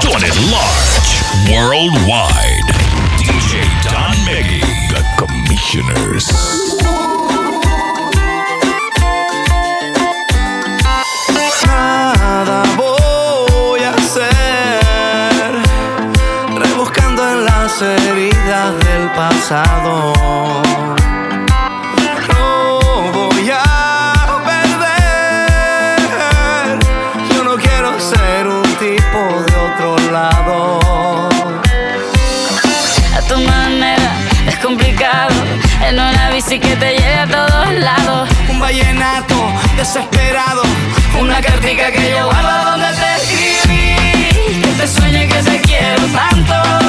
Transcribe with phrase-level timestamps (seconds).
[0.00, 1.12] Doing it large,
[1.50, 2.68] worldwide.
[3.18, 6.28] DJ Don Meggy, the Commissioners.
[17.82, 19.81] heridas del pasado.
[41.76, 44.60] que llevaba donde te escribí.
[44.60, 46.81] Que te sueñe que te quiero tanto.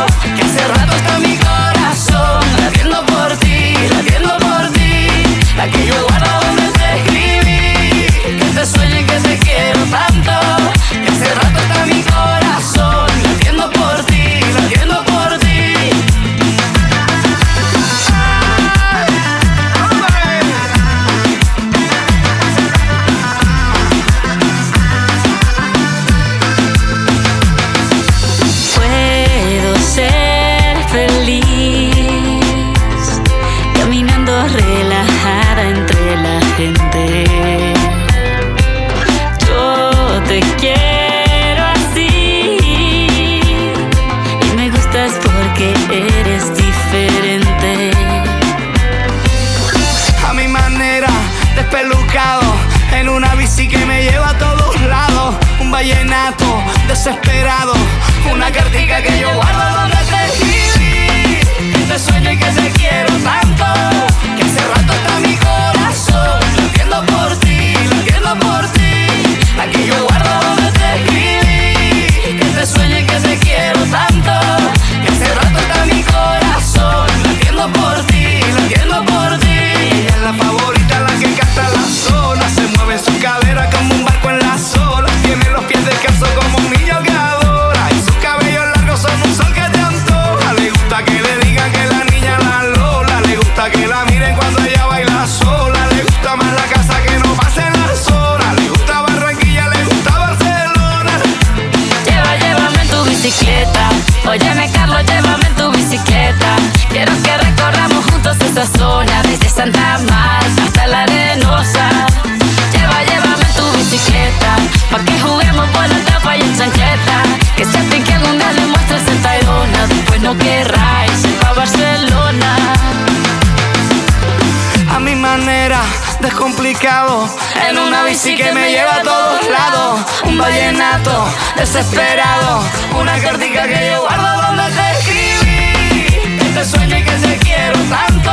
[125.38, 125.82] manera
[126.20, 127.28] descomplicado.
[127.68, 130.02] En una bici que me lleva a todos lados.
[130.26, 132.62] Un vallenato desesperado.
[133.00, 136.38] Una cartica que yo guardo donde te escribí.
[136.40, 138.32] Este sueño y que te quiero tanto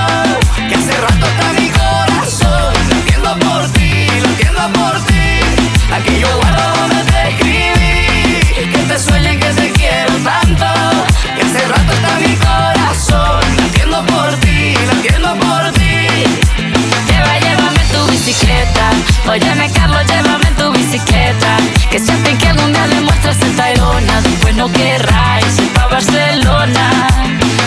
[0.69, 2.75] Que hace rato está mi corazón.
[2.89, 5.41] Lo entiendo por ti, lo entiendo por ti.
[5.94, 6.28] Aquí yo
[19.31, 21.57] Pues óyeme, Carlos, llévame en tu bicicleta.
[21.89, 27.07] Que siempre que algún día le muestras el Tayrona, después no querrá irse pa' Barcelona.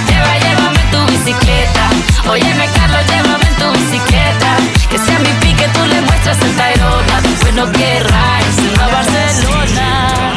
[0.09, 1.89] Lleva, llévame en tu bicicleta.
[2.29, 4.57] Óyeme, Carlos, llévame en tu bicicleta.
[4.89, 10.33] Que sea mi pique, tú le muestras el Tayrona, después no querrá irse pa' Barcelona.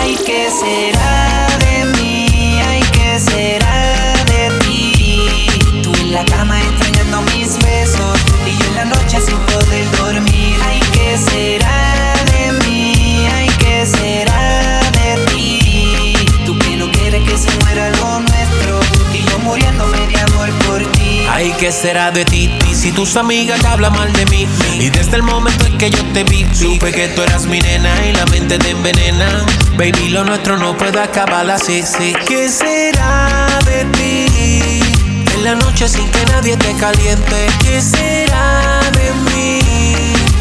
[0.00, 0.89] Hay que ser
[21.70, 22.50] ¿Qué será de ti?
[22.68, 24.44] Y si tus amigas hablan mal de mí
[24.80, 27.94] Y desde el momento en que yo te vi Supe que tú eras mi nena
[28.04, 29.46] y la mente te envenena.
[29.76, 32.12] Baby, lo nuestro no puede acabar así, sí.
[32.26, 34.80] ¿Qué será de ti?
[35.32, 37.46] En la noche sin que nadie te caliente.
[37.62, 39.60] ¿Qué será de mí?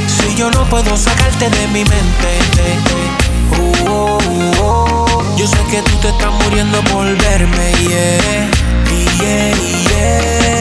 [0.07, 2.39] Si yo no puedo sacarte de mi mente.
[3.59, 5.35] Uh, oh, oh, oh.
[5.37, 8.49] Yo sé que tú te estás muriendo por verme, yeah.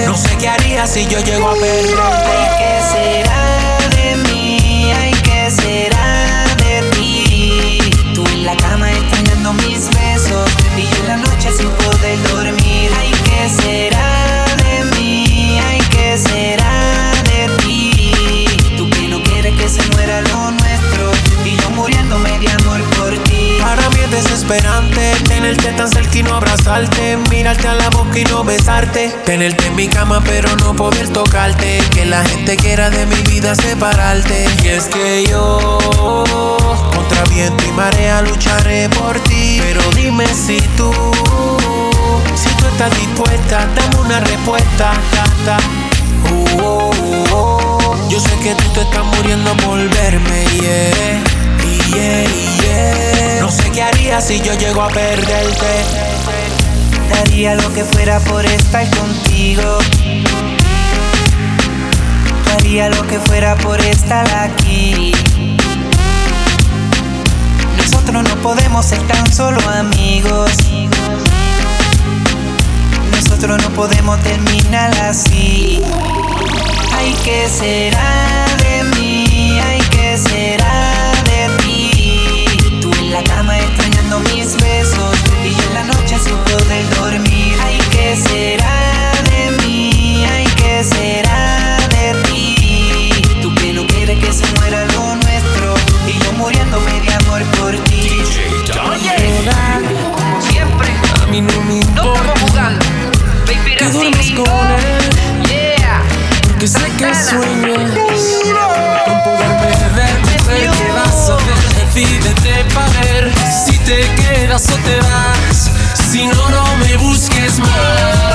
[0.07, 2.31] No sé qué haría si yo llego a perderte.
[2.59, 3.38] ¿Qué será?
[29.25, 31.81] Tenerte en mi cama pero no poder tocarte.
[31.93, 34.47] Que la gente quiera de mi vida separarte.
[34.63, 35.79] Y es que yo,
[36.95, 39.61] contra viento y marea, lucharé por ti.
[39.61, 40.93] Pero dime si tú,
[42.37, 44.93] si tú estás dispuesta, dame una respuesta.
[46.31, 46.91] Uh, oh,
[47.33, 48.09] oh.
[48.09, 51.39] Yo sé que tú te estás muriendo por verme, yeah
[53.41, 56.18] no sé qué haría si yo llego a perderte.
[57.11, 59.79] Daría lo que fuera por estar contigo.
[62.47, 65.13] Daría lo que fuera por estar aquí.
[67.77, 70.51] Nosotros no podemos ser tan solo amigos.
[73.13, 75.81] Nosotros no podemos terminar así.
[76.97, 80.48] Hay que será de mí, hay que será
[86.69, 87.57] poder dormir.
[87.65, 90.25] Ay, ¿qué será de mí?
[90.31, 93.11] Ay, ¿qué será de ti?
[93.41, 95.75] Tú que no quieres que se muera lo nuestro
[96.07, 98.23] y yo muriéndome de amor por ti.
[98.73, 100.89] como siempre,
[101.23, 102.03] a mí no me importa.
[102.03, 102.87] No estamos jugando,
[103.47, 105.49] baby, que duermas con él.
[105.49, 106.03] Yeah.
[106.49, 107.91] Porque sé que sueñas
[109.05, 113.33] con poderme ver, que vas a ver decídete para ver
[113.65, 115.58] si te quedas o te vas.
[116.11, 118.28] Si no, no me busques más.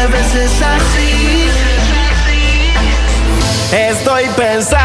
[0.00, 1.50] me beses así.
[3.72, 4.79] Estoy pensando.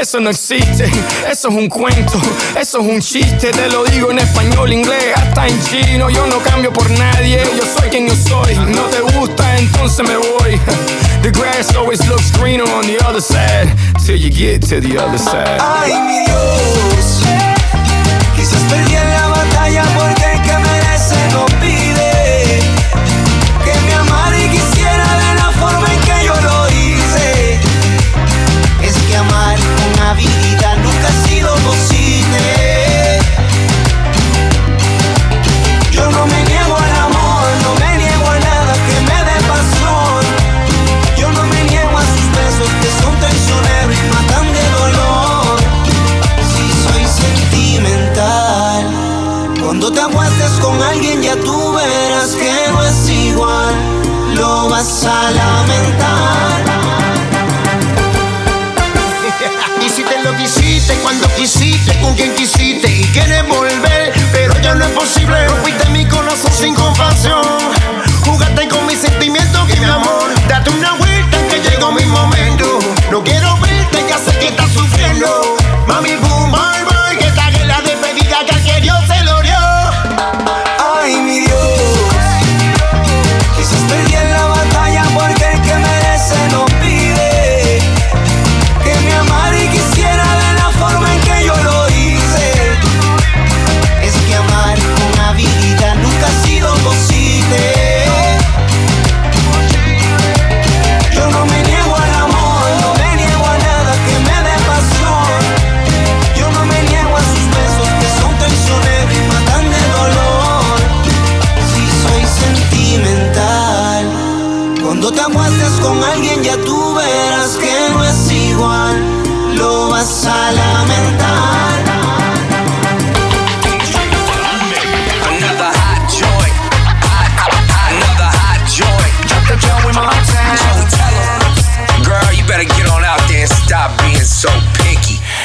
[0.00, 0.84] Eso no existe,
[1.30, 2.20] eso es un cuento,
[2.60, 3.52] eso es un chiste.
[3.52, 6.10] Te lo digo en español, inglés, hasta en chino.
[6.10, 8.54] Yo no cambio por nadie, yo soy quien yo soy.
[8.56, 10.60] No te gusta, entonces me voy.
[11.22, 13.72] The grass always looks greener on the other side,
[14.04, 15.58] till you get to the other side.
[15.60, 17.53] Ay, mi Dios.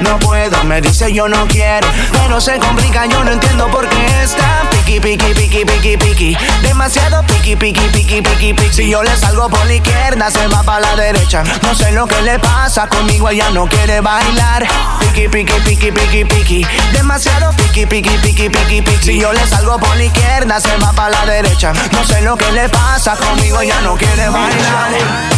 [0.00, 0.62] no puedo.
[0.64, 5.00] Me dice yo no quiero, pero se complica, yo no entiendo por qué está piqui,
[5.00, 6.36] piqui, piqui, piqui, piqui.
[6.62, 8.72] Demasiado piqui, piqui, piqui, piqui, piqui.
[8.72, 11.42] Si yo le salgo por la izquierda, se va para la derecha.
[11.62, 14.66] No sé lo que le pasa conmigo, ella no quiere bailar.
[15.00, 16.66] Piqui, piqui, piqui, piqui, piqui.
[16.92, 19.04] Demasiado piqui, piqui, piqui, piqui, piqui.
[19.04, 21.72] Si yo le salgo por la izquierda, se va para la derecha.
[21.92, 25.37] No sé lo que le pasa conmigo, ella no quiere bailar.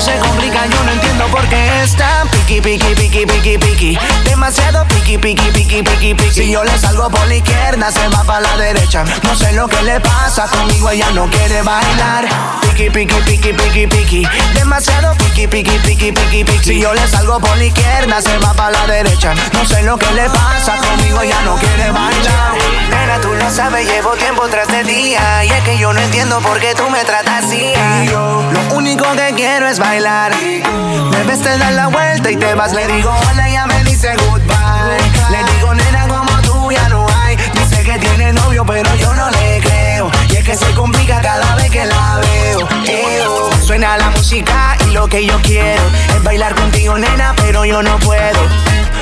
[0.00, 3.98] Se complica, yo no entiendo por qué es tan piqui, piqui, piqui, piqui, piqui.
[4.24, 6.32] Demasiado piqui, piqui, piqui, piqui, piqui.
[6.32, 9.04] Si yo le salgo por la izquierda, se va para la derecha.
[9.24, 12.26] No sé lo que le pasa conmigo, ella no quiere bailar.
[12.62, 14.28] Piqui, piqui, piqui, piqui, piqui.
[14.54, 15.14] Demasiado
[15.46, 16.64] piqui, piqui, piqui, piqui, piqui.
[16.64, 19.34] Si yo le salgo por la izquierda, se va para la derecha.
[19.52, 22.54] No sé lo que le pasa conmigo, ella no quiere bailar.
[22.90, 25.44] Nena, tú lo sabes, llevo tiempo tras de día.
[25.44, 27.72] Y es que yo no entiendo por qué tú me tratas así.
[28.10, 28.42] Lo
[28.74, 30.34] único que quiero es bailar.
[30.34, 32.72] Me ves, te das la vuelta y te vas.
[32.72, 34.98] Le digo hola, ella me dice goodbye.
[35.30, 37.36] Le digo nena, como tú ya no hay.
[37.36, 40.10] Dice que tiene novio, pero yo no le creo.
[40.28, 42.68] Y es que se complica cada vez que la veo.
[42.86, 43.50] Eo.
[43.62, 45.82] Suena la música lo que yo quiero
[46.14, 48.38] es bailar contigo, nena, pero yo no puedo.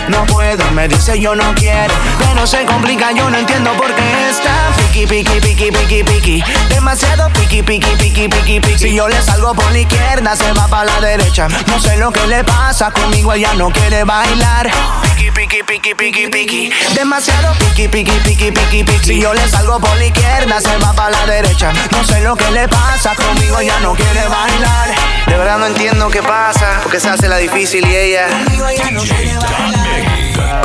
[0.09, 4.31] No puedo, me dice yo no quiero, pero se complica, yo no entiendo por qué
[4.31, 6.45] está piqui, piqui, piqui, piqui, piqui.
[6.69, 8.79] Demasiado piqui, piqui, piqui, piqui, piqui.
[8.79, 11.49] Si yo le salgo por la izquierda, se va para la derecha.
[11.67, 14.71] No sé lo que le pasa conmigo, ella no quiere bailar.
[15.03, 16.73] Piqui, piqui, piqui, piqui, piqui.
[16.95, 19.05] Demasiado piqui, piqui, piqui, piqui, piqui.
[19.05, 21.73] Si yo le salgo por la izquierda, se va para la derecha.
[21.93, 24.89] No sé lo que le pasa conmigo, ella no quiere bailar.
[25.27, 28.29] De verdad no entiendo qué pasa, porque se hace la difícil y ella.
[28.29, 29.78] Conmigo ella no quiere bailar.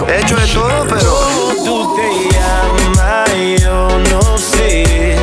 [0.08, 1.12] He hecho de todo, pero.
[1.16, 3.30] ¿Cómo tú te llamas?
[3.62, 3.78] Yo
[4.12, 5.18] no sé.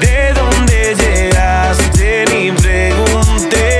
[0.00, 2.24] ¿De dónde llegaste?
[2.32, 3.72] Ni pregunté.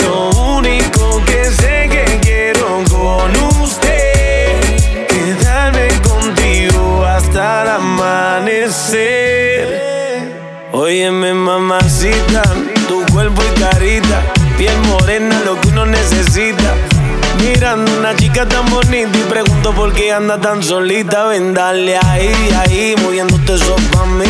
[0.00, 3.30] Lo único que sé que quiero con
[3.62, 4.60] usted.
[5.08, 9.12] Quedarme contigo hasta el amanecer.
[10.72, 12.42] Óyeme, mamacita.
[12.88, 14.18] Tu cuerpo y carita.
[14.56, 16.61] Piel morena, lo que uno necesita.
[17.62, 21.26] Mirando una chica tan bonita y pregunto por qué anda tan solita.
[21.26, 24.26] Ven, dale ahí, ahí, moviéndote eso pa' mí.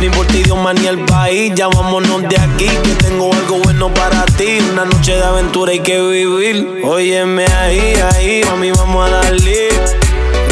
[0.00, 1.52] Ni por ti, Dios, ni el país.
[1.56, 4.60] Ya vámonos de aquí, que tengo algo bueno para ti.
[4.70, 6.84] Una noche de aventura hay que vivir.
[6.84, 9.68] Óyeme ahí, ahí, mami, vamos a darle.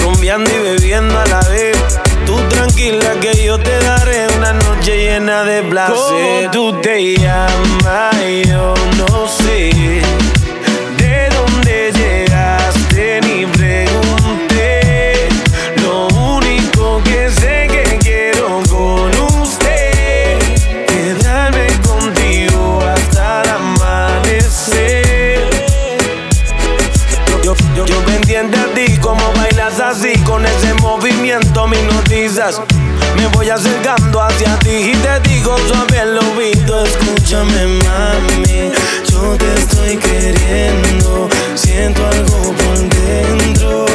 [0.02, 1.78] Rumbeando y bebiendo a la vez.
[2.26, 5.94] Tú tranquila que yo te daré una noche llena de placer.
[5.94, 8.16] ¿Cómo tú te llamas?
[8.44, 10.03] Yo no sé.
[30.82, 32.60] Movimiento me hipnotizas.
[33.16, 38.72] Me voy acercando hacia ti y te digo suave al oído, escúchame mami,
[39.10, 43.86] yo te estoy queriendo, siento algo por dentro.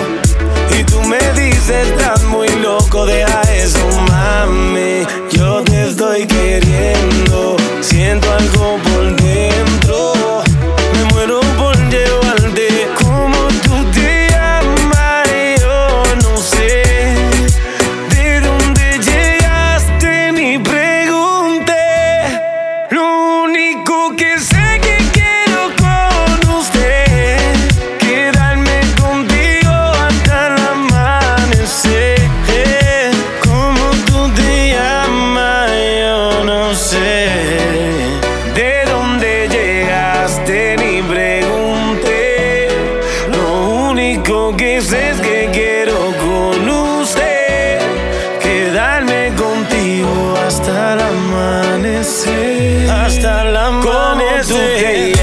[0.77, 8.31] Y tú me dices, estás muy loco, deja eso mami, yo te estoy queriendo, siento
[8.31, 8.88] algo por
[44.29, 47.79] único que sé es que quiero con usted
[48.41, 52.89] quedarme contigo hasta el amanecer.
[52.89, 55.18] Hasta el amanecer.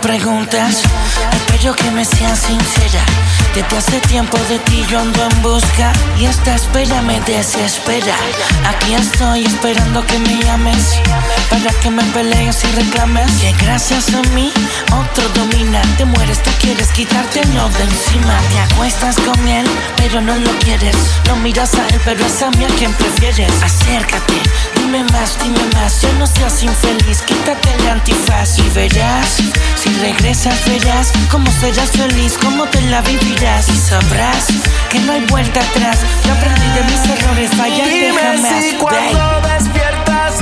[0.00, 0.82] Preguntas.
[1.32, 3.04] Espero que me seas sincera.
[3.54, 8.14] Desde hace tiempo de ti yo ando en busca y esta espera me desespera.
[8.66, 11.00] Aquí estoy esperando que me llames
[11.50, 14.52] para que me pelees y reclames que gracias a mí
[14.92, 15.82] otro domina.
[15.96, 18.38] Te mueres, tú quieres quitártelo de encima.
[18.52, 20.96] Te acuestas con él, pero no lo quieres.
[21.28, 23.52] No miras a él, pero es a mí a quien prefieres.
[23.62, 24.42] Acércate,
[24.84, 26.00] dime más, dime más.
[26.02, 29.42] Ya no seas infeliz, quítate el antifaz y verás.
[29.76, 34.46] Si regresas, verás cómo serás feliz, cómo te la vivirás y sabrás
[34.90, 35.98] que no hay vuelta atrás.
[36.26, 38.64] Yo aprendí de mis errores, fallar Dime jamás.
[38.64, 40.34] si cuando despiertas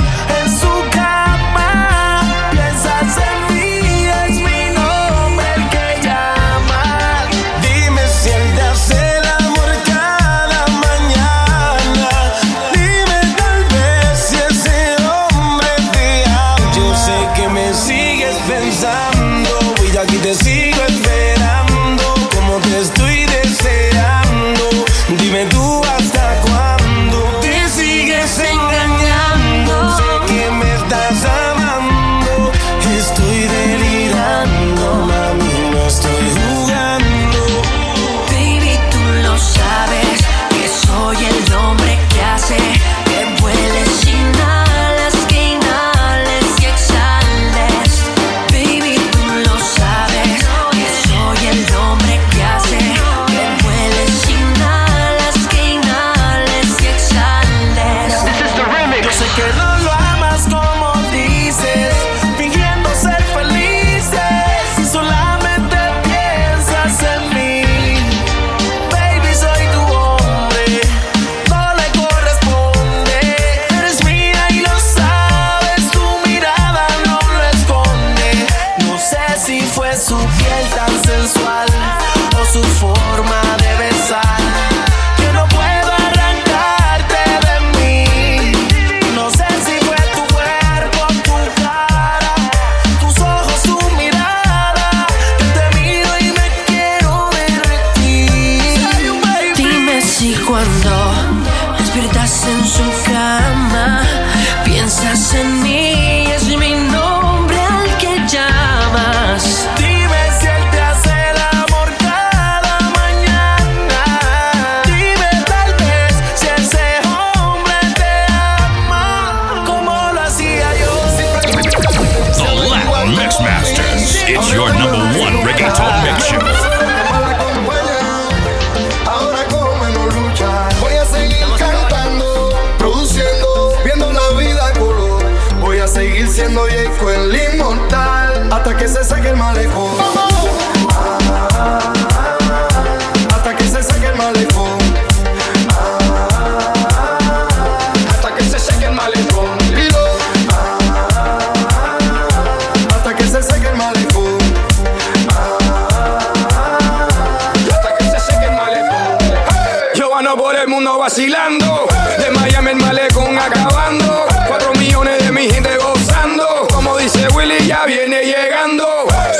[161.03, 161.85] vacilando.
[162.17, 164.25] De Miami el malecón acabando.
[164.47, 166.65] Cuatro millones de mi gente gozando.
[166.73, 168.87] Como dice Willy, ya viene llegando.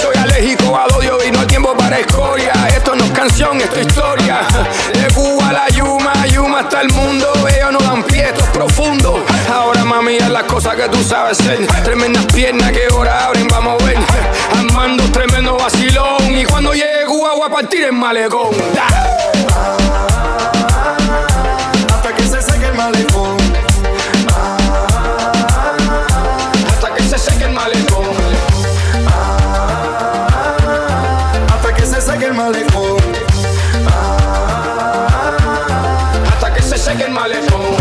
[0.02, 2.52] Soy alérgico al odio y no hay tiempo para escoria.
[2.76, 4.42] Esto no es canción, esto es historia.
[4.94, 7.32] De Cuba a la Yuma, Yuma hasta el mundo.
[7.48, 9.26] Ellos no dan pie, esto es profundo.
[9.50, 11.66] Ahora mami, haz las cosas que tú sabes hacer.
[11.86, 13.98] Tremendas piernas que ahora abren, vamos a ver.
[14.60, 16.38] Armando tremendo vacilón.
[16.38, 18.52] Y cuando llegue Cuba voy a partir el malecón.
[22.24, 23.28] Ah, hasta que se seque el malecón
[26.70, 28.04] Hasta que se el.
[31.54, 32.34] Hasta que se el
[36.32, 37.62] Hasta que se seque el malecón.
[37.62, 37.73] Ah,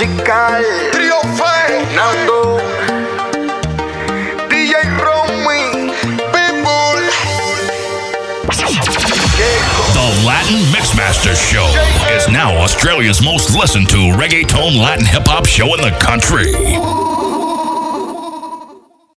[0.00, 0.62] musical.
[0.92, 2.58] Trio Fernando.
[4.48, 5.92] DJ Romy.
[6.32, 6.96] People.
[9.92, 11.66] The Latin Mixmaster Show
[12.14, 17.09] is now Australia's most listened to reggaeton Latin hip hop show in the country.